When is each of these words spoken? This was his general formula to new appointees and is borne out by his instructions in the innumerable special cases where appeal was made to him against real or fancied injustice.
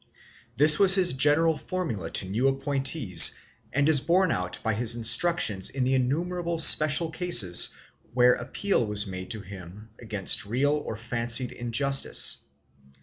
This 0.57 0.79
was 0.79 0.95
his 0.95 1.13
general 1.13 1.55
formula 1.55 2.09
to 2.09 2.27
new 2.27 2.47
appointees 2.47 3.35
and 3.71 3.87
is 3.87 3.99
borne 3.99 4.31
out 4.31 4.57
by 4.63 4.73
his 4.73 4.95
instructions 4.95 5.69
in 5.69 5.83
the 5.83 5.93
innumerable 5.93 6.57
special 6.57 7.11
cases 7.11 7.69
where 8.11 8.33
appeal 8.33 8.83
was 8.83 9.05
made 9.05 9.29
to 9.29 9.41
him 9.41 9.89
against 10.01 10.47
real 10.47 10.71
or 10.73 10.97
fancied 10.97 11.51
injustice. 11.51 12.39